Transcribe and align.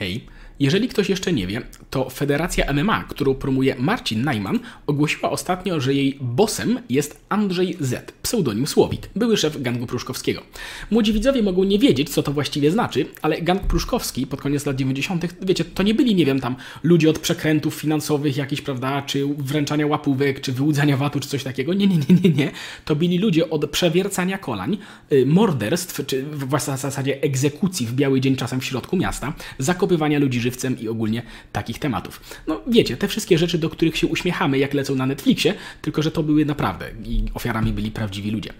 Hej, 0.00 0.26
jeżeli 0.60 0.88
ktoś 0.88 1.08
jeszcze 1.08 1.32
nie 1.32 1.46
wie, 1.46 1.62
to 1.90 2.10
Federacja 2.10 2.72
MMA, 2.72 3.04
którą 3.04 3.34
promuje 3.34 3.76
Marcin 3.78 4.24
Najman, 4.24 4.58
ogłosiła 4.86 5.30
ostatnio, 5.30 5.80
że 5.80 5.94
jej 5.94 6.18
bossem 6.20 6.80
jest 6.88 7.20
Andrzej 7.28 7.76
Z, 7.80 8.12
pseudonim 8.30 8.66
Słowik, 8.66 9.08
były 9.16 9.36
szef 9.36 9.62
gangu 9.62 9.86
pruszkowskiego. 9.86 10.42
Młodzi 10.90 11.12
widzowie 11.12 11.42
mogą 11.42 11.64
nie 11.64 11.78
wiedzieć, 11.78 12.10
co 12.10 12.22
to 12.22 12.32
właściwie 12.32 12.70
znaczy, 12.70 13.06
ale 13.22 13.42
gang 13.42 13.62
pruszkowski 13.62 14.26
pod 14.26 14.40
koniec 14.40 14.66
lat 14.66 14.76
90., 14.76 15.24
wiecie, 15.42 15.64
to 15.64 15.82
nie 15.82 15.94
byli, 15.94 16.14
nie 16.14 16.26
wiem, 16.26 16.40
tam 16.40 16.56
ludzie 16.82 17.10
od 17.10 17.18
przekrętów 17.18 17.74
finansowych 17.74 18.36
jakichś, 18.36 18.62
prawda, 18.62 19.02
czy 19.02 19.26
wręczania 19.38 19.86
łapówek, 19.86 20.40
czy 20.40 20.52
wyłudzania 20.52 20.96
watu, 20.96 21.20
czy 21.20 21.28
coś 21.28 21.44
takiego. 21.44 21.74
Nie, 21.74 21.86
nie, 21.86 21.96
nie, 21.96 22.14
nie, 22.24 22.30
nie. 22.30 22.50
To 22.84 22.96
byli 22.96 23.18
ludzie 23.18 23.50
od 23.50 23.70
przewiercania 23.70 24.38
kolań, 24.38 24.78
y, 25.12 25.26
morderstw, 25.26 26.06
czy 26.06 26.22
w 26.22 26.60
zasadzie 26.60 27.22
egzekucji 27.22 27.86
w 27.86 27.92
biały 27.92 28.20
dzień 28.20 28.36
czasem 28.36 28.60
w 28.60 28.64
środku 28.64 28.96
miasta, 28.96 29.32
zakopywania 29.58 30.18
ludzi 30.18 30.40
żywcem 30.40 30.80
i 30.80 30.88
ogólnie 30.88 31.22
takich 31.52 31.78
tematów. 31.78 32.20
No 32.46 32.60
wiecie, 32.66 32.96
te 32.96 33.08
wszystkie 33.08 33.38
rzeczy, 33.38 33.58
do 33.58 33.70
których 33.70 33.96
się 33.96 34.06
uśmiechamy, 34.06 34.58
jak 34.58 34.74
lecą 34.74 34.94
na 34.94 35.06
Netflixie, 35.06 35.54
tylko 35.82 36.02
że 36.02 36.10
to 36.10 36.22
były 36.22 36.44
naprawdę 36.44 36.90
i 37.04 37.24
ofiarami 37.34 37.72
byli 37.72 37.90
prawdziwi 37.90 38.19
ludzie. 38.28 38.52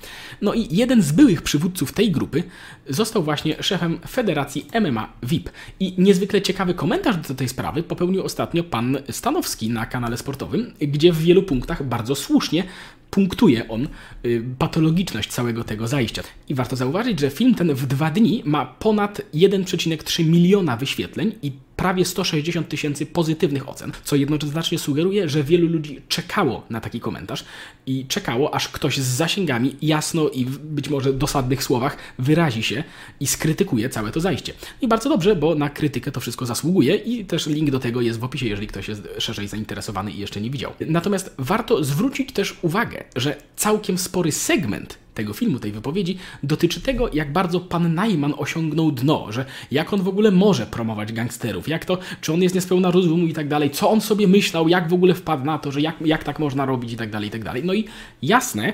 No 0.42 0.54
i 0.54 0.76
jeden 0.76 1.02
z 1.02 1.12
byłych 1.12 1.42
przywódców 1.42 1.92
tej 1.92 2.10
grupy 2.10 2.42
został 2.88 3.22
właśnie 3.22 3.62
szefem 3.62 3.98
Federacji 4.08 4.66
MMA 4.80 5.12
VIP. 5.22 5.50
I 5.80 5.94
niezwykle 5.98 6.42
ciekawy 6.42 6.74
komentarz 6.74 7.16
do 7.16 7.34
tej 7.34 7.48
sprawy 7.48 7.82
popełnił 7.82 8.24
ostatnio 8.24 8.64
pan 8.64 8.98
Stanowski 9.10 9.70
na 9.70 9.86
kanale 9.86 10.16
sportowym, 10.16 10.74
gdzie 10.80 11.12
w 11.12 11.18
wielu 11.18 11.42
punktach 11.42 11.84
bardzo 11.84 12.14
słusznie 12.14 12.64
punktuje 13.10 13.68
on 13.68 13.88
y, 14.24 14.44
patologiczność 14.58 15.30
całego 15.30 15.64
tego 15.64 15.88
zajścia. 15.88 16.22
I 16.48 16.54
warto 16.54 16.76
zauważyć, 16.76 17.20
że 17.20 17.30
film 17.30 17.54
ten 17.54 17.74
w 17.74 17.86
dwa 17.86 18.10
dni 18.10 18.42
ma 18.44 18.66
ponad 18.66 19.20
1,3 19.34 20.26
miliona 20.26 20.76
wyświetleń 20.76 21.32
i 21.42 21.52
prawie 21.80 22.04
160 22.04 22.68
tysięcy 22.68 23.06
pozytywnych 23.06 23.68
ocen, 23.68 23.92
co 24.04 24.16
jednocześnie 24.16 24.78
sugeruje, 24.78 25.28
że 25.28 25.42
wielu 25.44 25.68
ludzi 25.68 26.00
czekało 26.08 26.66
na 26.70 26.80
taki 26.80 27.00
komentarz 27.00 27.44
i 27.86 28.06
czekało, 28.06 28.54
aż 28.54 28.68
ktoś 28.68 28.98
z 28.98 29.06
zasięgami 29.06 29.76
jasno 29.82 30.28
i 30.28 30.44
w 30.44 30.58
być 30.58 30.88
może 30.88 31.12
dosadnych 31.12 31.62
słowach 31.62 31.96
wyrazi 32.18 32.62
się 32.62 32.84
i 33.20 33.26
skrytykuje 33.26 33.88
całe 33.88 34.10
to 34.10 34.20
zajście. 34.20 34.52
I 34.80 34.88
bardzo 34.88 35.08
dobrze, 35.08 35.36
bo 35.36 35.54
na 35.54 35.70
krytykę 35.70 36.12
to 36.12 36.20
wszystko 36.20 36.46
zasługuje 36.46 36.94
i 36.94 37.24
też 37.24 37.46
link 37.46 37.70
do 37.70 37.80
tego 37.80 38.00
jest 38.00 38.18
w 38.18 38.24
opisie, 38.24 38.48
jeżeli 38.48 38.66
ktoś 38.66 38.88
jest 38.88 39.08
szerzej 39.18 39.48
zainteresowany 39.48 40.12
i 40.12 40.18
jeszcze 40.18 40.40
nie 40.40 40.50
widział. 40.50 40.72
Natomiast 40.86 41.34
warto 41.38 41.84
zwrócić 41.84 42.32
też 42.32 42.56
uwagę, 42.62 43.04
że 43.16 43.36
całkiem 43.56 43.98
spory 43.98 44.32
segment 44.32 44.98
tego 45.14 45.32
filmu, 45.32 45.58
tej 45.58 45.72
wypowiedzi, 45.72 46.18
dotyczy 46.42 46.80
tego, 46.80 47.10
jak 47.12 47.32
bardzo 47.32 47.60
pan 47.60 47.94
Najman 47.94 48.34
osiągnął 48.36 48.92
dno, 48.92 49.32
że 49.32 49.44
jak 49.70 49.92
on 49.92 50.02
w 50.02 50.08
ogóle 50.08 50.30
może 50.30 50.66
promować 50.66 51.12
gangsterów, 51.12 51.68
jak 51.68 51.84
to, 51.84 51.98
czy 52.20 52.32
on 52.32 52.42
jest 52.42 52.54
niespełna 52.54 52.90
rozumu 52.90 53.26
i 53.26 53.32
tak 53.32 53.48
dalej, 53.48 53.70
co 53.70 53.90
on 53.90 54.00
sobie 54.00 54.28
myślał, 54.28 54.68
jak 54.68 54.88
w 54.88 54.94
ogóle 54.94 55.14
wpadł 55.14 55.44
na 55.44 55.58
to, 55.58 55.72
że 55.72 55.80
jak, 55.80 55.96
jak 56.00 56.24
tak 56.24 56.38
można 56.38 56.66
robić 56.66 56.92
i 56.92 56.96
tak 56.96 57.10
dalej, 57.10 57.28
i 57.28 57.32
tak 57.32 57.44
dalej. 57.44 57.62
No 57.64 57.74
i 57.74 57.84
jasne, 58.22 58.72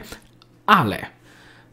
ale 0.67 1.16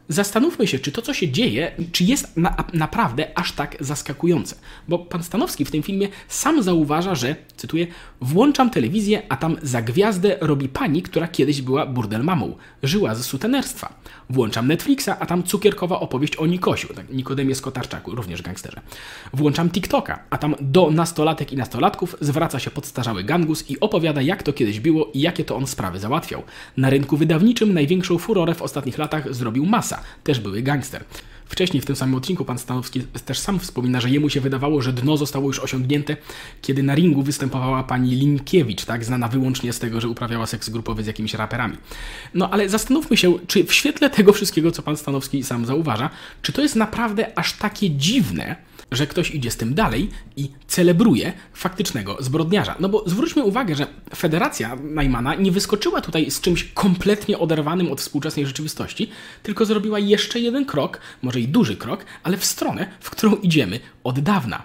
Zastanówmy 0.08 0.66
się, 0.66 0.78
czy 0.78 0.92
to, 0.92 1.02
co 1.02 1.14
się 1.14 1.28
dzieje, 1.28 1.72
czy 1.92 2.04
jest 2.04 2.36
na, 2.36 2.56
naprawdę 2.72 3.38
aż 3.38 3.52
tak 3.52 3.76
zaskakujące. 3.80 4.56
Bo 4.88 4.98
pan 4.98 5.22
Stanowski 5.22 5.64
w 5.64 5.70
tym 5.70 5.82
filmie 5.82 6.08
sam 6.28 6.62
zauważa, 6.62 7.14
że, 7.14 7.36
cytuję, 7.56 7.86
włączam 8.20 8.70
telewizję, 8.70 9.22
a 9.28 9.36
tam 9.36 9.56
za 9.62 9.82
gwiazdę 9.82 10.36
robi 10.40 10.68
pani, 10.68 11.02
która 11.02 11.28
kiedyś 11.28 11.62
była 11.62 11.86
burdel 11.86 12.24
mamą. 12.24 12.56
Żyła 12.82 13.14
z 13.14 13.26
sutenerstwa. 13.26 13.94
Włączam 14.30 14.68
Netflixa, 14.68 15.08
a 15.20 15.26
tam 15.26 15.42
cukierkowa 15.42 16.00
opowieść 16.00 16.36
o 16.36 16.46
Nikosiu, 16.46 16.94
tak, 16.94 17.12
Nikodemie 17.12 17.54
Skotarczaku, 17.54 18.14
również 18.14 18.42
gangsterze. 18.42 18.80
Włączam 19.32 19.70
TikToka, 19.70 20.18
a 20.30 20.38
tam 20.38 20.54
do 20.60 20.90
nastolatek 20.90 21.52
i 21.52 21.56
nastolatków 21.56 22.16
zwraca 22.20 22.58
się 22.58 22.70
podstarzały 22.70 23.24
gangus 23.24 23.70
i 23.70 23.80
opowiada, 23.80 24.22
jak 24.22 24.42
to 24.42 24.52
kiedyś 24.52 24.80
było 24.80 25.10
i 25.14 25.20
jakie 25.20 25.44
to 25.44 25.56
on 25.56 25.66
sprawy 25.66 25.98
załatwiał. 25.98 26.42
Na 26.76 26.90
rynku 26.90 27.16
wydawniczym 27.16 27.74
największą 27.74 28.18
furorę 28.18 28.54
w 28.54 28.62
ostatnich 28.62 28.98
latach 28.98 29.34
zrobił 29.34 29.66
Masa, 29.66 29.93
też 30.24 30.40
były 30.40 30.62
gangster. 30.62 31.04
Wcześniej 31.46 31.80
w 31.80 31.86
tym 31.86 31.96
samym 31.96 32.14
odcinku 32.14 32.44
pan 32.44 32.58
Stanowski 32.58 33.02
też 33.24 33.38
sam 33.38 33.58
wspomina, 33.58 34.00
że 34.00 34.10
jemu 34.10 34.30
się 34.30 34.40
wydawało, 34.40 34.82
że 34.82 34.92
dno 34.92 35.16
zostało 35.16 35.46
już 35.46 35.58
osiągnięte, 35.58 36.16
kiedy 36.62 36.82
na 36.82 36.94
ringu 36.94 37.22
występowała 37.22 37.82
pani 37.82 38.10
Linkiewicz, 38.10 38.84
tak 38.84 39.04
znana 39.04 39.28
wyłącznie 39.28 39.72
z 39.72 39.78
tego, 39.78 40.00
że 40.00 40.08
uprawiała 40.08 40.46
seks 40.46 40.68
grupowy 40.68 41.02
z 41.02 41.06
jakimiś 41.06 41.34
raperami. 41.34 41.76
No 42.34 42.50
ale 42.50 42.68
zastanówmy 42.68 43.16
się, 43.16 43.38
czy 43.46 43.64
w 43.64 43.72
świetle 43.72 44.10
tego 44.10 44.32
wszystkiego, 44.32 44.72
co 44.72 44.82
pan 44.82 44.96
Stanowski 44.96 45.42
sam 45.42 45.66
zauważa, 45.66 46.10
czy 46.42 46.52
to 46.52 46.62
jest 46.62 46.76
naprawdę 46.76 47.38
aż 47.38 47.52
takie 47.52 47.90
dziwne, 47.90 48.56
że 48.94 49.06
ktoś 49.06 49.30
idzie 49.30 49.50
z 49.50 49.56
tym 49.56 49.74
dalej 49.74 50.10
i 50.36 50.50
celebruje 50.66 51.32
faktycznego 51.54 52.16
zbrodniarza. 52.20 52.74
No 52.80 52.88
bo 52.88 53.04
zwróćmy 53.06 53.42
uwagę, 53.42 53.74
że 53.74 53.86
Federacja 54.16 54.76
Najmana 54.82 55.34
nie 55.34 55.52
wyskoczyła 55.52 56.00
tutaj 56.00 56.30
z 56.30 56.40
czymś 56.40 56.64
kompletnie 56.64 57.38
oderwanym 57.38 57.92
od 57.92 58.00
współczesnej 58.00 58.46
rzeczywistości, 58.46 59.10
tylko 59.42 59.64
zrobiła 59.64 59.98
jeszcze 59.98 60.40
jeden 60.40 60.64
krok, 60.64 61.00
może 61.22 61.40
i 61.40 61.48
duży 61.48 61.76
krok, 61.76 62.04
ale 62.22 62.36
w 62.36 62.44
stronę, 62.44 62.86
w 63.00 63.10
którą 63.10 63.36
idziemy 63.36 63.80
od 64.04 64.20
dawna. 64.20 64.62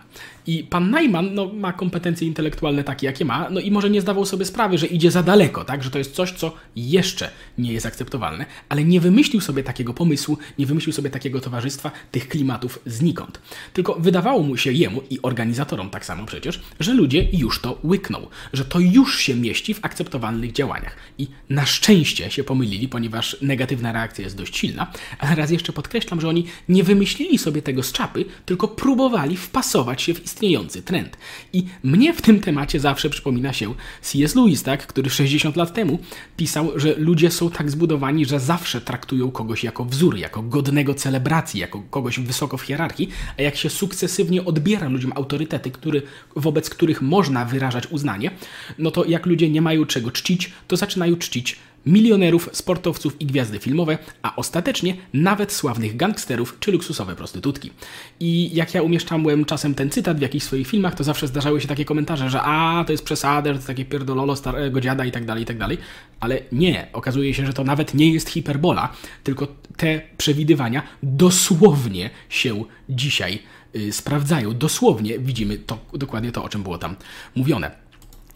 I 0.48 0.64
pan 0.64 0.90
Najman 0.90 1.34
no, 1.34 1.54
ma 1.54 1.74
kompetencje 1.74 2.28
intelektualne 2.28 2.84
takie, 2.84 3.08
jakie 3.08 3.26
ma, 3.26 3.50
no 3.50 3.60
i 3.60 3.72
może 3.72 3.90
nie 3.90 4.02
zdawał 4.02 4.26
sobie 4.26 4.46
sprawy, 4.46 4.78
że 4.78 4.88
idzie 4.88 5.12
za 5.12 5.24
daleko, 5.24 5.66
tak? 5.66 5.84
że 5.84 5.92
to 5.92 5.98
jest 5.98 6.14
coś, 6.14 6.32
co 6.32 6.54
jeszcze 6.76 7.30
nie 7.58 7.74
jest 7.74 7.86
akceptowalne, 7.86 8.46
ale 8.70 8.84
nie 8.84 9.00
wymyślił 9.00 9.42
sobie 9.42 9.64
takiego 9.64 9.94
pomysłu, 9.94 10.38
nie 10.60 10.66
wymyślił 10.66 10.94
sobie 10.94 11.10
takiego 11.10 11.42
towarzystwa, 11.42 11.92
tych 12.12 12.28
klimatów 12.28 12.80
znikąd. 12.86 13.40
Tylko 13.74 13.96
wydawało 13.96 14.44
mu 14.44 14.58
się 14.58 14.72
jemu 14.72 15.02
i 15.10 15.22
organizatorom 15.22 15.90
tak 15.90 16.06
samo 16.06 16.26
przecież, 16.26 16.62
że 16.80 16.94
ludzie 16.94 17.28
już 17.34 17.62
to 17.62 17.80
łykną, 17.84 18.28
że 18.54 18.66
to 18.66 18.80
już 18.80 19.20
się 19.20 19.36
mieści 19.36 19.74
w 19.74 19.86
akceptowalnych 19.86 20.52
działaniach. 20.52 20.96
I 21.18 21.28
na 21.50 21.66
szczęście 21.66 22.32
się 22.32 22.44
pomylili, 22.44 22.88
ponieważ 22.88 23.38
negatywna 23.42 23.92
reakcja 23.92 24.24
jest 24.24 24.38
dość 24.38 24.58
silna, 24.58 24.92
ale 25.20 25.36
raz 25.36 25.52
jeszcze 25.52 25.74
podkreślam, 25.74 26.22
że 26.22 26.30
oni 26.30 26.46
nie 26.70 26.84
wymyślili 26.84 27.38
sobie 27.38 27.62
tego 27.62 27.84
z 27.84 27.92
czapy, 27.92 28.26
tylko 28.46 28.68
próbowali 28.68 29.38
wpasować 29.38 30.02
się 30.02 30.14
w 30.14 30.26
istnienie 30.26 30.39
istniejący 30.40 30.82
trend. 30.82 31.18
I 31.54 31.66
mnie 31.84 32.14
w 32.14 32.22
tym 32.22 32.40
temacie 32.40 32.80
zawsze 32.80 33.10
przypomina 33.10 33.54
się 33.54 33.74
C.S. 34.02 34.36
Lewis, 34.36 34.64
tak, 34.64 34.88
który 34.88 35.10
60 35.10 35.56
lat 35.56 35.74
temu 35.74 36.00
pisał, 36.38 36.80
że 36.80 36.96
ludzie 36.98 37.32
są 37.32 37.50
tak 37.50 37.72
zbudowani, 37.72 38.26
że 38.26 38.40
zawsze 38.40 38.82
traktują 38.82 39.32
kogoś 39.32 39.64
jako 39.64 39.86
wzór, 39.86 40.18
jako 40.18 40.42
godnego 40.42 40.94
celebracji, 40.94 41.60
jako 41.60 41.84
kogoś 41.90 42.20
wysoko 42.20 42.58
w 42.58 42.62
hierarchii, 42.62 43.10
a 43.38 43.42
jak 43.42 43.56
się 43.56 43.70
sukcesywnie 43.70 44.46
odbiera 44.46 44.90
ludziom 44.90 45.12
autorytety, 45.16 45.72
który, 45.72 46.02
wobec 46.36 46.70
których 46.70 47.02
można 47.02 47.46
wyrażać 47.46 47.88
uznanie, 47.88 48.32
no 48.78 48.92
to 48.92 49.06
jak 49.06 49.26
ludzie 49.26 49.50
nie 49.50 49.62
mają 49.62 49.86
czego 49.86 50.12
czcić, 50.12 50.52
to 50.68 50.78
zaczynają 50.78 51.16
czcić 51.16 51.60
milionerów, 51.86 52.50
sportowców 52.52 53.22
i 53.22 53.26
gwiazdy 53.26 53.60
filmowe, 53.60 53.98
a 54.22 54.36
ostatecznie 54.36 54.96
nawet 55.14 55.52
sławnych 55.52 55.96
gangsterów 55.96 56.58
czy 56.60 56.72
luksusowe 56.72 57.16
prostytutki. 57.16 57.72
I 58.20 58.56
jak 58.56 58.74
ja 58.74 58.82
umieszczałem 58.82 59.46
czasem 59.46 59.76
ten 59.76 59.90
cytat 59.90 60.18
w 60.18 60.22
jakichś 60.22 60.46
swoich 60.46 60.68
filmach, 60.68 60.96
to 60.96 61.04
zawsze 61.04 61.28
zdarzały 61.28 61.62
się 61.62 61.68
takie 61.68 61.86
komentarze, 61.86 62.30
że 62.30 62.42
a, 62.42 62.84
to 62.88 62.92
jest 62.92 63.04
przesada, 63.04 63.50
to 63.50 63.56
jest 63.56 63.68
takie 63.68 63.86
pierdololo 63.86 64.36
starego 64.36 64.82
dziada 64.82 65.06
i 65.06 65.12
tak 65.12 65.26
dalej, 65.26 65.44
i 65.44 65.46
tak 65.46 65.58
dalej. 65.58 65.78
Ale 66.20 66.40
nie, 66.52 66.88
okazuje 66.94 67.34
się, 67.34 67.46
że 67.46 67.54
to 67.54 67.64
nawet 67.64 67.94
nie 67.94 68.14
jest 68.14 68.30
hiperbola, 68.30 68.94
tylko 69.24 69.48
te 69.78 70.02
przewidywania 70.18 70.84
dosłownie 71.04 72.10
się 72.30 72.64
dzisiaj 72.90 73.40
y, 73.76 73.92
sprawdzają. 73.92 74.54
Dosłownie 74.54 75.20
widzimy 75.20 75.58
to, 75.58 75.80
dokładnie 75.94 76.32
to, 76.32 76.44
o 76.44 76.50
czym 76.50 76.64
było 76.64 76.78
tam 76.78 76.96
mówione. 77.36 77.72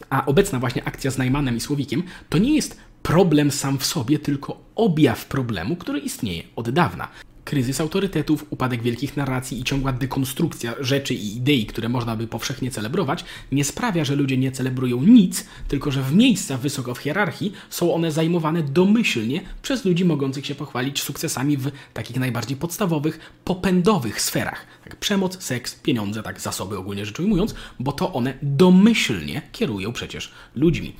A 0.10 0.26
obecna 0.26 0.60
właśnie 0.60 0.84
akcja 0.84 1.12
z 1.12 1.18
Najmanem 1.18 1.58
i 1.58 1.60
Słowikiem 1.60 2.04
to 2.30 2.38
nie 2.38 2.56
jest 2.56 2.78
problem 3.04 3.52
sam 3.52 3.78
w 3.78 3.86
sobie, 3.86 4.20
tylko 4.20 4.58
objaw 4.76 5.26
problemu, 5.26 5.76
który 5.76 6.00
istnieje 6.00 6.44
od 6.56 6.70
dawna. 6.70 7.08
Kryzys 7.46 7.82
autorytetów, 7.82 8.46
upadek 8.50 8.82
wielkich 8.82 9.18
narracji 9.18 9.60
i 9.60 9.64
ciągła 9.64 9.92
dekonstrukcja 9.92 10.74
rzeczy 10.80 11.14
i 11.14 11.38
idei, 11.38 11.66
które 11.66 11.90
można 11.90 12.16
by 12.16 12.28
powszechnie 12.28 12.72
celebrować, 12.72 13.26
nie 13.52 13.64
sprawia, 13.64 14.06
że 14.06 14.16
ludzie 14.16 14.38
nie 14.38 14.52
celebrują 14.52 15.04
nic, 15.04 15.46
tylko 15.68 15.92
że 15.92 16.04
w 16.04 16.16
miejsca 16.16 16.58
wysoko 16.58 16.96
w 16.96 17.00
hierarchii 17.00 17.54
są 17.70 17.94
one 17.94 18.12
zajmowane 18.12 18.64
domyślnie 18.64 19.42
przez 19.62 19.86
ludzi 19.86 20.06
mogących 20.06 20.46
się 20.46 20.56
pochwalić 20.56 21.02
sukcesami 21.02 21.58
w 21.58 21.72
takich 21.94 22.20
najbardziej 22.20 22.58
podstawowych, 22.58 23.20
popędowych 23.46 24.22
sferach. 24.22 24.66
Tak, 24.84 24.96
przemoc, 24.96 25.44
seks, 25.44 25.76
pieniądze, 25.76 26.24
tak 26.24 26.40
zasoby 26.40 26.78
ogólnie 26.78 27.06
rzecz 27.06 27.20
ujmując, 27.20 27.56
bo 27.80 27.92
to 27.92 28.14
one 28.14 28.34
domyślnie 28.42 29.42
kierują 29.52 29.94
przecież 29.94 30.32
ludźmi. 30.56 30.96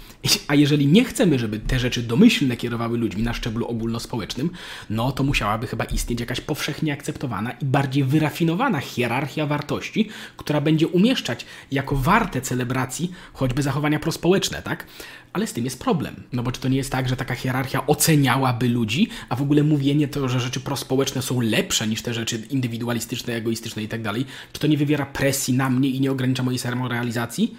A 0.48 0.56
jeżeli 0.56 0.88
nie 0.88 1.04
chcemy, 1.06 1.40
żeby 1.40 1.60
te 1.60 1.80
rzeczy 1.80 2.04
domyślne 2.04 2.58
kierowały 2.58 2.98
ludźmi 2.98 3.24
na 3.24 3.34
szczeblu 3.34 3.68
ogólnospołecznym, 3.68 4.50
no 4.90 5.12
to 5.12 5.24
musiałaby 5.24 5.68
chyba 5.68 5.86
istnieć 5.86 6.20
jakaś 6.20 6.42
powszechnie 6.42 6.94
akceptowana 6.94 7.52
i 7.52 7.66
bardziej 7.66 8.04
wyrafinowana 8.04 8.80
hierarchia 8.80 9.46
wartości, 9.46 10.10
która 10.38 10.62
będzie 10.62 10.88
umieszczać 10.88 11.46
jako 11.72 11.96
warte 11.96 12.42
celebracji 12.42 13.12
choćby 13.34 13.64
zachowania 13.64 14.00
prospołeczne, 14.00 14.62
tak? 14.62 14.86
Ale 15.34 15.48
z 15.48 15.54
tym 15.54 15.66
jest 15.66 15.80
problem. 15.80 16.24
No 16.34 16.44
bo 16.44 16.52
czy 16.52 16.62
to 16.62 16.68
nie 16.68 16.78
jest 16.78 16.92
tak, 16.92 17.10
że 17.10 17.16
taka 17.16 17.36
hierarchia 17.36 17.88
oceniałaby 17.88 18.70
ludzi, 18.70 19.10
a 19.30 19.36
w 19.36 19.42
ogóle 19.42 19.64
mówienie 19.64 20.08
to, 20.08 20.30
że 20.30 20.40
rzeczy 20.40 20.60
prospołeczne 20.60 21.22
są 21.22 21.42
lepsze 21.42 21.88
niż 21.88 22.02
te 22.02 22.14
rzeczy 22.14 22.44
indywidualistyczne, 22.50 23.34
egoistyczne 23.34 23.84
i 23.84 23.88
tak 23.88 24.02
dalej, 24.02 24.26
czy 24.54 24.60
to 24.60 24.68
nie 24.68 24.78
wywiera 24.78 25.06
presji 25.06 25.54
na 25.54 25.70
mnie 25.70 25.90
i 25.90 26.02
nie 26.02 26.12
ogranicza 26.12 26.44
mojej 26.44 26.60
samorealizacji? 26.60 27.58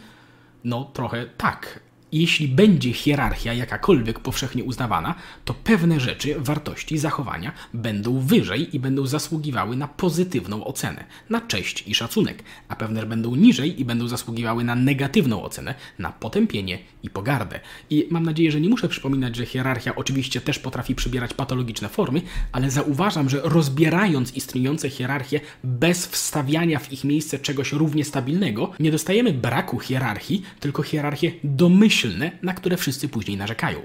No 0.65 0.85
trochę 0.85 1.27
tak 1.37 1.81
jeśli 2.15 2.49
będzie 2.49 2.93
hierarchia 2.93 3.53
jakakolwiek 3.53 4.21
powszechnie 4.21 4.65
uznawana, 4.65 5.15
to 5.45 5.55
pewne 5.55 6.01
rzeczy, 6.01 6.35
wartości, 6.39 6.99
zachowania 6.99 7.53
będą 7.75 8.21
wyżej 8.21 8.77
i 8.77 8.81
będą 8.81 9.07
zasługiwały 9.07 9.77
na 9.77 9.89
pozytywną 9.89 10.65
ocenę, 10.65 11.05
na 11.31 11.41
cześć 11.41 11.85
i 11.89 11.95
szacunek, 11.95 12.43
a 12.69 12.77
pewne 12.77 13.07
będą 13.07 13.35
niżej 13.35 13.81
i 13.81 13.85
będą 13.85 14.09
zasługiwały 14.09 14.65
na 14.65 14.75
negatywną 14.75 15.43
ocenę, 15.43 15.75
na 15.99 16.13
potępienie 16.13 16.79
i 17.03 17.11
pogardę. 17.11 17.61
I 17.91 18.07
mam 18.11 18.23
nadzieję, 18.23 18.53
że 18.53 18.61
nie 18.61 18.69
muszę 18.69 18.89
przypominać, 18.89 19.37
że 19.37 19.47
hierarchia 19.47 19.95
oczywiście 19.97 20.41
też 20.41 20.59
potrafi 20.59 20.95
przybierać 20.95 21.35
patologiczne 21.35 21.89
formy, 21.89 22.23
ale 22.53 22.71
zauważam, 22.71 23.29
że 23.29 23.41
rozbierając 23.45 24.35
istniejące 24.37 24.91
hierarchie 24.91 25.41
bez 25.65 26.07
wstawiania 26.07 26.79
w 26.79 26.93
ich 26.93 27.05
miejsce 27.05 27.39
czegoś 27.39 27.73
równie 27.73 28.05
stabilnego, 28.05 28.71
nie 28.81 28.91
dostajemy 28.91 29.33
braku 29.33 29.79
hierarchii, 29.79 30.43
tylko 30.61 30.83
hierarchię 30.83 31.33
domyślną 31.45 32.04
na 32.43 32.55
które 32.55 32.77
wszyscy 32.77 33.09
później 33.09 33.37
narzekają. 33.37 33.79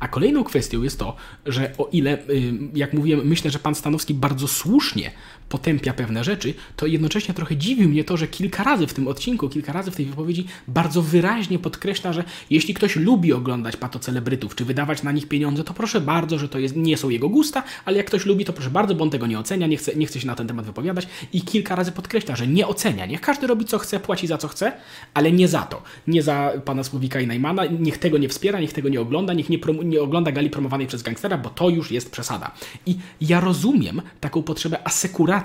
A 0.00 0.08
kolejną 0.08 0.44
kwestią 0.44 0.82
jest 0.82 0.98
to, 0.98 1.16
że 1.46 1.72
o 1.78 1.88
ile, 1.92 2.18
jak 2.74 2.92
mówiłem, 2.92 3.26
myślę, 3.28 3.50
że 3.50 3.58
pan 3.58 3.74
Stanowski 3.74 4.14
bardzo 4.14 4.48
słusznie 4.48 5.10
potępia 5.48 5.92
pewne 5.92 6.24
rzeczy, 6.24 6.54
to 6.76 6.86
jednocześnie 6.86 7.34
trochę 7.34 7.56
dziwi 7.56 7.88
mnie 7.88 8.04
to, 8.04 8.16
że 8.16 8.28
kilka 8.28 8.64
razy 8.64 8.86
w 8.86 8.94
tym 8.94 9.08
odcinku, 9.08 9.48
kilka 9.48 9.72
razy 9.72 9.90
w 9.90 9.96
tej 9.96 10.06
wypowiedzi 10.06 10.46
bardzo 10.68 11.02
wyraźnie 11.02 11.58
podkreśla, 11.58 12.12
że 12.12 12.24
jeśli 12.50 12.74
ktoś 12.74 12.96
lubi 12.96 13.32
oglądać 13.32 13.76
patocelebrytów, 13.76 14.54
czy 14.54 14.64
wydawać 14.64 15.02
na 15.02 15.12
nich 15.12 15.28
pieniądze, 15.28 15.64
to 15.64 15.74
proszę 15.74 16.00
bardzo, 16.00 16.38
że 16.38 16.48
to 16.48 16.58
jest, 16.58 16.76
nie 16.76 16.96
są 16.96 17.08
jego 17.08 17.28
gusta, 17.28 17.62
ale 17.84 17.96
jak 17.96 18.06
ktoś 18.06 18.26
lubi, 18.26 18.44
to 18.44 18.52
proszę 18.52 18.70
bardzo, 18.70 18.94
bo 18.94 19.04
on 19.04 19.10
tego 19.10 19.26
nie 19.26 19.38
ocenia, 19.38 19.66
nie 19.66 19.76
chce, 19.76 19.94
nie 19.94 20.06
chce 20.06 20.20
się 20.20 20.26
na 20.26 20.34
ten 20.34 20.46
temat 20.46 20.66
wypowiadać 20.66 21.08
i 21.32 21.42
kilka 21.42 21.76
razy 21.76 21.92
podkreśla, 21.92 22.36
że 22.36 22.46
nie 22.46 22.66
ocenia. 22.66 23.06
Niech 23.06 23.20
każdy 23.20 23.46
robi 23.46 23.64
co 23.64 23.78
chce, 23.78 24.00
płaci 24.00 24.26
za 24.26 24.38
co 24.38 24.48
chce, 24.48 24.72
ale 25.14 25.32
nie 25.32 25.48
za 25.48 25.62
to. 25.62 25.82
Nie 26.06 26.22
za 26.22 26.52
pana 26.64 26.84
Słowika 26.84 27.20
i 27.20 27.26
Najmana, 27.26 27.62
niech 27.66 27.98
tego 27.98 28.18
nie 28.18 28.28
wspiera, 28.28 28.60
niech 28.60 28.72
tego 28.72 28.88
nie 28.88 29.00
ogląda, 29.00 29.32
niech 29.32 29.48
nie, 29.48 29.58
prom- 29.58 29.84
nie 29.84 30.02
ogląda 30.02 30.32
gali 30.32 30.50
promowanej 30.50 30.86
przez 30.86 31.02
gangstera, 31.02 31.38
bo 31.38 31.50
to 31.50 31.68
już 31.68 31.90
jest 31.90 32.10
przesada. 32.10 32.50
I 32.86 32.96
ja 33.20 33.40
rozumiem 33.40 34.02
taką 34.20 34.42
potrzebę 34.42 34.86
asekuracji, 34.86 35.35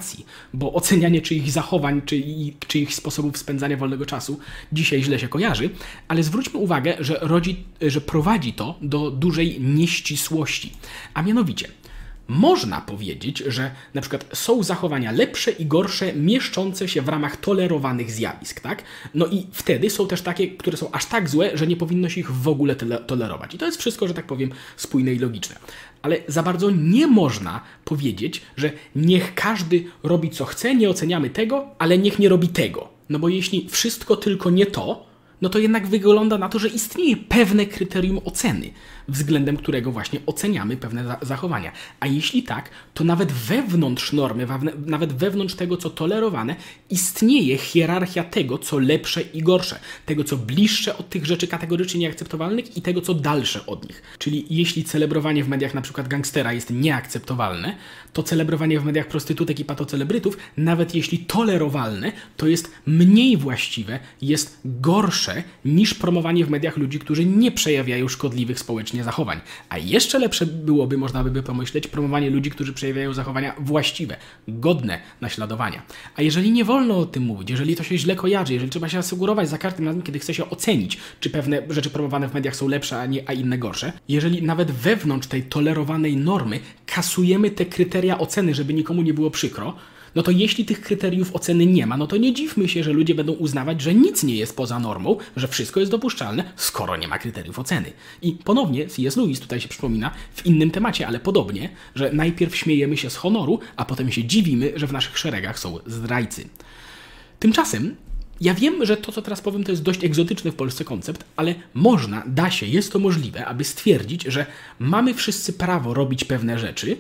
bo 0.54 0.74
ocenianie 0.74 1.22
czyichś 1.22 1.50
zachowań, 1.50 2.02
czy, 2.06 2.24
czyich 2.68 2.96
sposobów 2.96 3.38
spędzania 3.38 3.78
wolnego 3.78 4.06
czasu 4.06 4.40
dzisiaj 4.72 5.04
źle 5.04 5.20
się 5.20 5.28
kojarzy, 5.28 5.70
ale 6.08 6.24
zwróćmy 6.24 6.60
uwagę, 6.60 6.98
że, 7.00 7.18
rodzi, 7.22 7.64
że 7.82 8.02
prowadzi 8.02 8.54
to 8.54 8.76
do 8.82 9.12
dużej 9.12 9.62
nieścisłości. 9.62 10.74
A 11.14 11.22
mianowicie, 11.22 11.68
można 12.28 12.82
powiedzieć, 12.82 13.44
że 13.48 13.72
na 13.94 14.02
przykład 14.02 14.26
są 14.34 14.64
zachowania 14.64 15.12
lepsze 15.12 15.52
i 15.52 15.66
gorsze, 15.66 16.14
mieszczące 16.14 16.88
się 16.88 17.02
w 17.02 17.10
ramach 17.10 17.38
tolerowanych 17.38 18.12
zjawisk, 18.12 18.60
tak? 18.60 18.84
No 19.14 19.28
i 19.28 19.48
wtedy 19.52 19.90
są 19.90 20.08
też 20.08 20.22
takie, 20.22 20.48
które 20.48 20.78
są 20.78 20.92
aż 20.92 21.06
tak 21.06 21.30
złe, 21.30 21.58
że 21.58 21.68
nie 21.68 21.76
powinno 21.76 22.10
się 22.10 22.20
ich 22.20 22.32
w 22.32 22.48
ogóle 22.48 22.76
tolerować. 23.08 23.56
I 23.56 23.58
to 23.58 23.66
jest 23.66 23.80
wszystko, 23.80 24.08
że 24.08 24.14
tak 24.14 24.26
powiem, 24.26 24.52
spójne 24.78 25.14
i 25.14 25.20
logiczne. 25.20 25.56
Ale 26.02 26.18
za 26.28 26.44
bardzo 26.44 26.72
nie 26.72 27.08
można 27.08 27.62
powiedzieć, 27.86 28.42
że 28.58 28.72
niech 28.96 29.36
każdy 29.36 29.84
robi 30.04 30.30
co 30.30 30.46
chce, 30.46 30.76
nie 30.76 30.90
oceniamy 30.90 31.30
tego, 31.30 31.68
ale 31.80 31.98
niech 31.98 32.20
nie 32.20 32.30
robi 32.30 32.48
tego. 32.48 32.90
No 33.10 33.20
bo 33.20 33.30
jeśli 33.30 33.70
wszystko 33.70 34.16
tylko 34.16 34.50
nie 34.50 34.66
to, 34.66 35.11
no 35.42 35.50
to 35.50 35.60
jednak 35.60 35.88
wygląda 35.88 36.38
na 36.38 36.50
to, 36.50 36.60
że 36.60 36.68
istnieje 36.68 37.18
pewne 37.18 37.66
kryterium 37.66 38.22
oceny 38.26 38.72
względem 39.08 39.58
którego 39.58 39.92
właśnie 39.92 40.20
oceniamy 40.26 40.78
pewne 40.78 41.18
zachowania. 41.22 41.72
A 42.00 42.08
jeśli 42.08 42.44
tak, 42.44 42.70
to 42.94 43.04
nawet 43.04 43.32
wewnątrz 43.32 44.14
normy, 44.14 44.48
nawet 44.86 45.14
wewnątrz 45.14 45.56
tego, 45.56 45.78
co 45.78 45.90
tolerowane, 45.90 46.56
istnieje 46.90 47.58
hierarchia 47.58 48.24
tego, 48.24 48.58
co 48.58 48.80
lepsze 48.80 49.22
i 49.22 49.42
gorsze, 49.42 49.80
tego, 50.06 50.24
co 50.24 50.38
bliższe 50.38 50.98
od 50.98 51.10
tych 51.10 51.26
rzeczy 51.26 51.48
kategorycznie 51.48 52.00
nieakceptowalnych 52.00 52.78
i 52.78 52.82
tego, 52.82 53.02
co 53.02 53.14
dalsze 53.14 53.66
od 53.66 53.88
nich. 53.90 54.02
Czyli 54.18 54.46
jeśli 54.50 54.84
celebrowanie 54.84 55.44
w 55.44 55.50
mediach 55.50 55.74
przykład 55.82 56.08
gangstera 56.08 56.54
jest 56.54 56.70
nieakceptowalne, 56.70 57.76
to 58.14 58.24
celebrowanie 58.24 58.80
w 58.80 58.86
mediach 58.86 59.08
prostytutek 59.08 59.60
i 59.60 59.66
patocelebrytów, 59.66 60.38
nawet 60.58 60.96
jeśli 60.96 61.20
tolerowalne, 61.20 62.12
to 62.38 62.48
jest 62.48 62.72
mniej 62.86 63.38
właściwe, 63.38 64.00
jest 64.22 64.60
gorsze 64.66 65.31
niż 65.66 65.94
promowanie 65.94 66.46
w 66.46 66.50
mediach 66.50 66.78
ludzi, 66.78 67.00
którzy 67.00 67.26
nie 67.26 67.52
przejawiają 67.52 68.08
szkodliwych 68.08 68.60
społecznie 68.60 69.04
zachowań. 69.04 69.40
A 69.70 69.78
jeszcze 69.78 70.20
lepsze 70.20 70.46
byłoby, 70.46 70.98
można 70.98 71.24
by 71.24 71.44
pomyśleć, 71.44 71.88
promowanie 71.88 72.30
ludzi, 72.30 72.52
którzy 72.52 72.74
przejawiają 72.74 73.14
zachowania 73.14 73.56
właściwe, 73.60 74.18
godne 74.48 75.00
naśladowania. 75.22 75.82
A 76.16 76.22
jeżeli 76.22 76.52
nie 76.52 76.66
wolno 76.66 76.98
o 76.98 77.06
tym 77.06 77.24
mówić, 77.24 77.50
jeżeli 77.50 77.76
to 77.76 77.84
się 77.84 77.98
źle 77.98 78.16
kojarzy, 78.16 78.54
jeżeli 78.54 78.72
trzeba 78.72 78.90
się 78.90 78.98
asegurować 78.98 79.50
za 79.50 79.58
każdym 79.58 79.86
razem, 79.86 80.02
kiedy 80.02 80.20
chce 80.20 80.34
się 80.34 80.50
ocenić, 80.50 80.98
czy 81.20 81.30
pewne 81.30 81.62
rzeczy 81.70 81.90
promowane 81.90 82.30
w 82.30 82.34
mediach 82.34 82.56
są 82.56 82.68
lepsze, 82.68 83.02
a, 83.02 83.06
nie, 83.06 83.30
a 83.30 83.34
inne 83.34 83.58
gorsze, 83.58 83.94
jeżeli 84.10 84.44
nawet 84.44 84.72
wewnątrz 84.72 85.28
tej 85.28 85.44
tolerowanej 85.44 86.18
normy 86.18 86.60
kasujemy 86.86 87.52
te 87.52 87.66
kryteria 87.66 88.18
oceny, 88.18 88.56
żeby 88.56 88.74
nikomu 88.74 89.02
nie 89.02 89.14
było 89.14 89.32
przykro, 89.32 89.76
no 90.16 90.24
to 90.24 90.32
jeśli 90.32 90.66
tych 90.66 90.82
kryteriów 90.82 91.36
oceny 91.36 91.66
nie 91.66 91.88
ma, 91.88 91.98
no 91.98 92.08
to 92.08 92.18
nie 92.18 92.34
dziwmy 92.34 92.70
się, 92.70 92.84
że 92.84 92.94
ludzie 92.94 93.16
będą 93.16 93.34
uznawać, 93.34 93.82
że 93.82 93.94
nic 93.94 94.24
nie 94.24 94.36
jest 94.36 94.56
poza 94.56 94.80
normą, 94.80 95.18
że 95.36 95.48
wszystko 95.48 95.80
jest 95.80 95.92
dopuszczalne, 95.92 96.44
skoro 96.56 96.98
nie 96.98 97.08
ma 97.08 97.20
kryteriów 97.20 97.60
oceny. 97.60 97.92
I 98.22 98.32
ponownie 98.32 98.88
C.S. 98.88 99.18
Lewis 99.18 99.40
tutaj 99.40 99.62
się 99.62 99.68
przypomina 99.68 100.12
w 100.34 100.46
innym 100.46 100.72
temacie, 100.72 101.08
ale 101.08 101.20
podobnie, 101.20 101.70
że 101.96 102.14
najpierw 102.14 102.56
śmiejemy 102.56 102.98
się 102.98 103.10
z 103.10 103.16
honoru, 103.16 103.60
a 103.76 103.86
potem 103.86 104.12
się 104.12 104.24
dziwimy, 104.24 104.74
że 104.76 104.88
w 104.88 104.94
naszych 104.94 105.18
szeregach 105.18 105.60
są 105.60 105.80
zdrajcy. 105.86 106.50
Tymczasem 107.40 107.96
ja 108.42 108.54
wiem, 108.54 108.86
że 108.86 108.98
to, 108.98 109.12
co 109.12 109.22
teraz 109.22 109.42
powiem, 109.42 109.64
to 109.64 109.72
jest 109.72 109.84
dość 109.84 110.04
egzotyczny 110.04 110.52
w 110.52 110.56
Polsce 110.56 110.86
koncept, 110.86 111.24
ale 111.36 111.56
można, 111.74 112.24
da 112.28 112.52
się, 112.52 112.66
jest 112.66 112.92
to 112.92 113.00
możliwe, 113.00 113.46
aby 113.46 113.64
stwierdzić, 113.64 114.24
że 114.24 114.46
mamy 114.80 115.14
wszyscy 115.14 115.54
prawo 115.54 115.94
robić 115.94 116.24
pewne 116.24 116.60
rzeczy, 116.60 116.98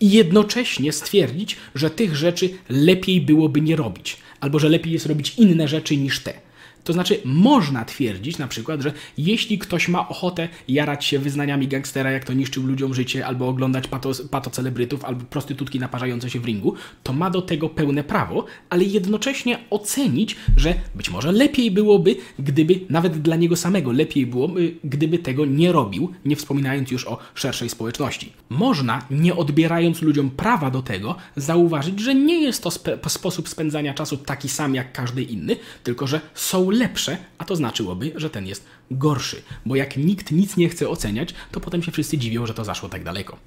i 0.00 0.10
jednocześnie 0.10 0.92
stwierdzić, 0.92 1.56
że 1.74 1.90
tych 1.90 2.16
rzeczy 2.16 2.50
lepiej 2.68 3.20
byłoby 3.20 3.60
nie 3.60 3.76
robić, 3.76 4.16
albo 4.40 4.58
że 4.58 4.68
lepiej 4.68 4.92
jest 4.92 5.06
robić 5.06 5.34
inne 5.36 5.68
rzeczy 5.68 5.96
niż 5.96 6.20
te. 6.20 6.47
To 6.84 6.92
znaczy, 6.92 7.20
można 7.24 7.84
twierdzić 7.84 8.38
na 8.38 8.48
przykład, 8.48 8.80
że 8.80 8.92
jeśli 9.18 9.58
ktoś 9.58 9.88
ma 9.88 10.08
ochotę 10.08 10.48
jarać 10.68 11.04
się 11.04 11.18
wyznaniami 11.18 11.68
gangstera, 11.68 12.10
jak 12.10 12.24
to 12.24 12.32
niszczył 12.32 12.66
ludziom 12.66 12.94
życie, 12.94 13.26
albo 13.26 13.48
oglądać 13.48 13.88
pato, 13.88 14.10
patocelebrytów, 14.30 15.04
albo 15.04 15.24
prostytutki 15.24 15.80
naparzające 15.80 16.30
się 16.30 16.40
w 16.40 16.44
ringu, 16.44 16.74
to 17.02 17.12
ma 17.12 17.30
do 17.30 17.42
tego 17.42 17.68
pełne 17.68 18.04
prawo, 18.04 18.44
ale 18.70 18.84
jednocześnie 18.84 19.58
ocenić, 19.70 20.36
że 20.56 20.74
być 20.94 21.10
może 21.10 21.32
lepiej 21.32 21.70
byłoby, 21.70 22.16
gdyby 22.38 22.80
nawet 22.90 23.22
dla 23.22 23.36
niego 23.36 23.56
samego 23.56 23.92
lepiej 23.92 24.26
byłoby, 24.26 24.74
gdyby 24.84 25.18
tego 25.18 25.46
nie 25.46 25.72
robił, 25.72 26.12
nie 26.24 26.36
wspominając 26.36 26.90
już 26.90 27.06
o 27.06 27.18
szerszej 27.34 27.68
społeczności. 27.68 28.32
Można, 28.48 29.06
nie 29.10 29.36
odbierając 29.36 30.02
ludziom 30.02 30.30
prawa 30.30 30.70
do 30.70 30.82
tego, 30.82 31.16
zauważyć, 31.36 32.00
że 32.00 32.14
nie 32.14 32.42
jest 32.42 32.62
to 32.62 32.70
spe 32.70 32.98
sposób 33.08 33.48
spędzania 33.48 33.94
czasu 33.94 34.16
taki 34.16 34.48
sam 34.48 34.74
jak 34.74 34.92
każdy 34.92 35.22
inny, 35.22 35.56
tylko 35.82 36.06
że 36.06 36.20
są 36.34 36.67
lepsze, 36.70 37.16
a 37.38 37.44
to 37.44 37.56
znaczyłoby, 37.56 38.12
że 38.16 38.30
ten 38.30 38.46
jest 38.46 38.64
gorszy. 38.90 39.42
Bo 39.66 39.76
jak 39.76 39.96
nikt 39.96 40.30
nic 40.30 40.56
nie 40.56 40.68
chce 40.68 40.88
oceniać, 40.88 41.34
to 41.52 41.60
potem 41.60 41.82
się 41.82 41.92
wszyscy 41.92 42.18
dziwią, 42.18 42.46
że 42.46 42.54
to 42.54 42.64
zaszło 42.64 42.88
tak 42.88 43.04
daleko. 43.04 43.38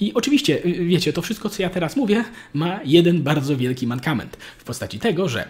I 0.00 0.14
oczywiście, 0.14 0.64
y, 0.66 0.84
wiecie, 0.84 1.12
to 1.12 1.22
wszystko, 1.22 1.48
co 1.48 1.62
ja 1.62 1.70
teraz 1.70 1.96
mówię, 1.96 2.24
ma 2.54 2.80
jeden 2.84 3.22
bardzo 3.22 3.56
wielki 3.56 3.86
mankament 3.86 4.36
w 4.58 4.64
postaci 4.64 4.98
tego, 4.98 5.28
że 5.28 5.48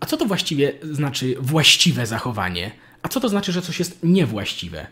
a 0.00 0.06
co 0.06 0.16
to 0.16 0.26
właściwie 0.26 0.72
znaczy 0.82 1.36
właściwe 1.40 2.06
zachowanie? 2.06 2.70
A 3.02 3.08
co 3.08 3.20
to 3.20 3.28
znaczy, 3.28 3.52
że 3.52 3.62
coś 3.62 3.78
jest 3.78 3.98
niewłaściwe? 4.02 4.86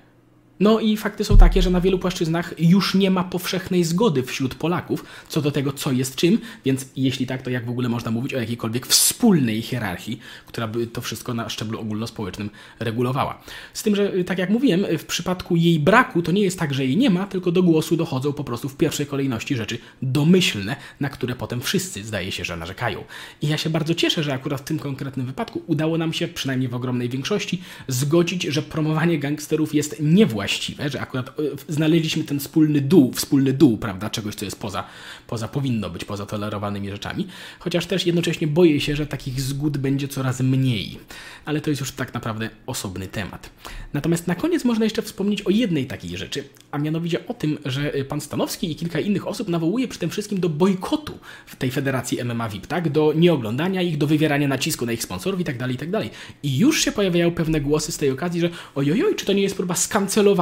No 0.61 0.81
i 0.81 0.97
fakty 0.97 1.25
są 1.25 1.37
takie, 1.37 1.63
że 1.63 1.71
na 1.71 1.81
wielu 1.81 1.99
płaszczyznach 1.99 2.55
już 2.59 2.95
nie 2.95 3.11
ma 3.11 3.25
powszechnej 3.25 3.85
zgody 3.85 4.23
wśród 4.23 4.55
Polaków 4.55 5.05
co 5.29 5.43
do 5.43 5.51
tego, 5.51 5.73
co 5.73 5.93
jest 5.93 6.17
czym, 6.17 6.39
więc 6.65 6.87
jeśli 6.97 7.27
tak, 7.27 7.43
to 7.43 7.51
jak 7.51 7.67
w 7.67 7.71
ogóle 7.71 7.89
można 7.89 8.11
mówić 8.11 8.35
o 8.35 8.41
jakiejkolwiek 8.41 8.87
wspólnej 8.87 9.63
hierarchii, 9.63 10.21
która 10.47 10.69
by 10.69 10.87
to 10.87 11.01
wszystko 11.01 11.35
na 11.35 11.49
szczeblu 11.49 11.81
ogólnospołecznym 11.81 12.51
regulowała. 12.81 13.41
Z 13.75 13.83
tym, 13.83 13.97
że 13.97 14.13
tak 14.25 14.39
jak 14.39 14.51
mówiłem, 14.51 14.87
w 14.99 15.05
przypadku 15.05 15.57
jej 15.57 15.81
braku 15.81 16.23
to 16.23 16.33
nie 16.33 16.43
jest 16.43 16.59
tak, 16.59 16.75
że 16.75 16.85
jej 16.85 16.97
nie 16.97 17.11
ma, 17.11 17.27
tylko 17.27 17.53
do 17.53 17.63
głosu 17.63 17.97
dochodzą 17.97 18.33
po 18.33 18.45
prostu 18.45 18.69
w 18.69 18.77
pierwszej 18.77 19.07
kolejności 19.07 19.57
rzeczy 19.57 19.79
domyślne, 20.03 20.77
na 21.01 21.09
które 21.09 21.35
potem 21.35 21.61
wszyscy 21.61 22.05
zdaje 22.05 22.33
się, 22.33 22.45
że 22.45 22.57
narzekają. 22.57 23.05
I 23.43 23.49
ja 23.49 23.59
się 23.59 23.71
bardzo 23.71 23.95
cieszę, 23.95 24.23
że 24.23 24.35
akurat 24.35 24.61
w 24.61 24.65
tym 24.65 24.79
konkretnym 24.79 25.27
wypadku 25.27 25.63
udało 25.67 25.99
nam 25.99 26.13
się, 26.13 26.29
przynajmniej 26.29 26.69
w 26.69 26.75
ogromnej 26.75 27.09
większości, 27.09 27.63
zgodzić, 27.89 28.43
że 28.43 28.63
promowanie 28.63 29.19
gangsterów 29.19 29.75
jest 29.75 29.97
niewłaściwe 30.01 30.48
właściwe, 30.49 30.91
że 30.91 31.01
akurat 31.01 31.29
e, 31.29 31.33
znaleźliśmy 31.69 32.25
ten 32.25 32.41
wspólny 32.41 32.81
dół, 32.81 33.13
wspólny 33.13 33.53
dół, 33.53 33.79
prawda, 33.79 34.11
czegoś, 34.11 34.35
co 34.35 34.45
jest 34.45 34.61
poza, 34.61 34.85
poza 35.27 35.49
powinno 35.49 35.91
być, 35.91 36.05
poza 36.05 36.27
tolerowanymi 36.27 36.91
rzeczami, 36.91 37.27
chociaż 37.59 37.87
też 37.87 38.07
jednocześnie 38.07 38.47
boję 38.47 38.81
się, 38.81 38.97
że 38.97 39.07
takich 39.07 39.41
zgód 39.41 39.79
będzie 39.79 40.09
coraz 40.09 40.41
mniej, 40.41 40.99
ale 41.45 41.61
to 41.61 41.71
jest 41.71 41.81
już 41.81 41.93
tak 41.93 42.15
naprawdę 42.15 42.51
osobny 42.67 43.07
temat. 43.07 43.51
Natomiast 43.93 44.27
na 44.27 44.35
koniec 44.35 44.65
można 44.65 44.85
jeszcze 44.85 45.03
wspomnieć 45.03 45.43
o 45.43 45.51
jednej 45.51 45.87
takiej 45.87 46.17
rzeczy, 46.17 46.45
a 46.71 46.79
mianowicie 46.79 47.27
o 47.27 47.35
tym, 47.35 47.59
że 47.65 47.93
pan 48.09 48.21
Stanowski 48.21 48.73
i 48.73 48.77
kilka 48.77 49.01
innych 49.01 49.27
osób 49.27 49.49
nawołuje 49.49 49.89
przy 49.89 49.99
tym 49.99 50.11
wszystkim 50.11 50.41
do 50.41 50.49
bojkotu 50.49 51.19
w 51.47 51.57
tej 51.57 51.71
federacji 51.71 52.25
MMA 52.25 52.49
VIP, 52.49 52.67
tak, 52.67 52.89
do 52.89 53.13
nieoglądania 53.17 53.83
ich, 53.83 53.99
do 53.99 54.07
wywierania 54.07 54.49
nacisku 54.49 54.87
na 54.87 54.93
ich 54.93 55.03
sponsorów 55.03 55.41
i 55.41 55.45
tak 55.45 55.59
dalej, 55.59 55.75
i 55.77 55.79
tak 55.79 55.91
dalej. 55.91 56.11
I 56.43 56.59
już 56.59 56.85
się 56.85 56.93
pojawiają 56.93 57.31
pewne 57.31 57.61
głosy 57.61 57.93
z 57.93 57.99
tej 57.99 58.11
okazji, 58.11 58.41
że 58.41 58.51
ojojoj, 58.75 59.15
czy 59.15 59.27
to 59.27 59.33
nie 59.33 59.43
jest 59.43 59.57
próba 59.57 59.75
skancelowania 59.75 60.38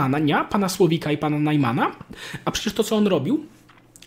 pana 0.50 0.68
Słowika 0.68 1.12
i 1.12 1.18
pana 1.18 1.38
Najmana? 1.38 1.96
A 2.44 2.50
przecież 2.50 2.72
to, 2.72 2.84
co 2.84 2.96
on 2.96 3.06
robił, 3.06 3.44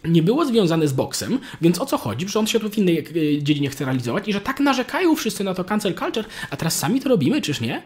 nie 0.03 0.23
było 0.23 0.45
związane 0.45 0.87
z 0.87 0.93
boksem, 0.93 1.39
więc 1.61 1.81
o 1.81 1.85
co 1.85 1.97
chodzi? 1.97 2.27
Że 2.27 2.39
on 2.39 2.47
się 2.47 2.59
tu 2.59 2.69
w 2.69 2.77
innej 2.77 2.97
e, 2.97 3.03
dziedzinie 3.43 3.69
chce 3.69 3.85
realizować 3.85 4.27
i 4.27 4.33
że 4.33 4.41
tak 4.41 4.59
narzekają 4.59 5.15
wszyscy 5.15 5.43
na 5.43 5.53
to 5.53 5.63
cancel 5.63 5.95
culture, 5.95 6.25
a 6.49 6.57
teraz 6.57 6.79
sami 6.79 7.01
to 7.01 7.09
robimy, 7.09 7.41
czyż 7.41 7.61
nie? 7.61 7.81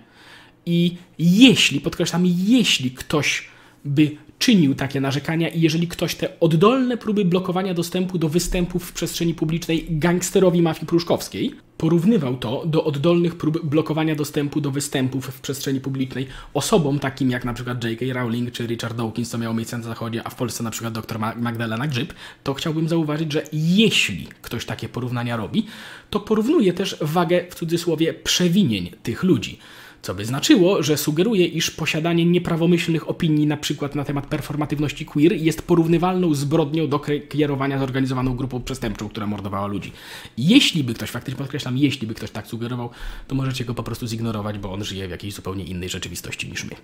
I 0.65 0.97
jeśli, 1.19 1.81
podkreślam, 1.81 2.23
jeśli 2.25 2.91
ktoś 2.91 3.47
by 3.85 4.17
czynił 4.43 4.75
takie 4.75 5.01
narzekania 5.01 5.49
i 5.49 5.61
jeżeli 5.61 5.87
ktoś 5.87 6.15
te 6.15 6.39
oddolne 6.39 6.97
próby 6.97 7.25
blokowania 7.25 7.73
dostępu 7.73 8.17
do 8.17 8.29
występów 8.29 8.83
w 8.83 8.93
przestrzeni 8.93 9.33
publicznej 9.33 9.85
gangsterowi 9.89 10.61
mafii 10.61 10.87
pruszkowskiej 10.87 11.55
porównywał 11.77 12.37
to 12.37 12.63
do 12.65 12.83
oddolnych 12.83 13.35
prób 13.35 13.65
blokowania 13.65 14.15
dostępu 14.15 14.61
do 14.61 14.71
występów 14.71 15.25
w 15.25 15.41
przestrzeni 15.41 15.79
publicznej 15.79 16.27
osobom 16.53 16.99
takim 16.99 17.31
jak 17.31 17.45
na 17.45 17.53
przykład 17.53 17.83
J.K. 17.83 18.05
Rowling 18.13 18.51
czy 18.51 18.67
Richard 18.67 18.97
Dawkins, 18.97 19.29
co 19.29 19.37
miało 19.37 19.53
miejsce 19.53 19.77
na 19.77 19.83
zachodzie, 19.83 20.21
a 20.23 20.29
w 20.29 20.35
Polsce 20.35 20.63
na 20.63 20.71
przykład 20.71 20.93
dr 20.93 21.19
Magdalena 21.19 21.87
Grzyb, 21.87 22.13
to 22.43 22.53
chciałbym 22.53 22.89
zauważyć, 22.89 23.31
że 23.31 23.43
jeśli 23.53 24.27
ktoś 24.41 24.65
takie 24.65 24.89
porównania 24.89 25.37
robi, 25.37 25.65
to 26.09 26.19
porównuje 26.19 26.73
też 26.73 26.97
wagę 27.01 27.45
w 27.49 27.55
cudzysłowie 27.55 28.13
przewinień 28.13 28.91
tych 29.03 29.23
ludzi 29.23 29.59
co 30.03 30.15
by 30.15 30.25
znaczyło, 30.25 30.83
że 30.83 30.97
sugeruje, 30.97 31.45
iż 31.47 31.71
posiadanie 31.71 32.25
nieprawomyślnych 32.25 33.09
opinii 33.09 33.47
na 33.47 33.57
przykład 33.57 33.95
na 33.95 34.03
temat 34.03 34.27
performatywności 34.27 35.05
queer 35.05 35.33
jest 35.33 35.61
porównywalną 35.61 36.33
zbrodnią 36.33 36.87
do 36.87 36.99
kierowania 37.29 37.79
zorganizowaną 37.79 38.35
grupą 38.35 38.63
przestępczą, 38.63 39.09
która 39.09 39.27
mordowała 39.27 39.67
ludzi. 39.67 39.91
Jeśli 40.37 40.83
by 40.83 40.93
ktoś, 40.93 41.09
faktycznie 41.09 41.37
podkreślam, 41.37 41.77
jeśli 41.77 42.07
by 42.07 42.13
ktoś 42.13 42.31
tak 42.31 42.47
sugerował, 42.47 42.89
to 43.27 43.35
możecie 43.35 43.65
go 43.65 43.73
po 43.73 43.83
prostu 43.83 44.07
zignorować, 44.07 44.59
bo 44.59 44.73
on 44.73 44.83
żyje 44.83 45.07
w 45.07 45.11
jakiejś 45.11 45.33
zupełnie 45.33 45.63
innej 45.63 45.89
rzeczywistości 45.89 46.49
niż 46.49 46.63
my. 46.63 46.75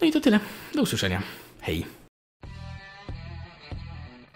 No 0.00 0.06
i 0.06 0.12
to 0.12 0.20
tyle. 0.20 0.40
Do 0.74 0.82
usłyszenia. 0.82 1.22
Hej. 1.60 2.05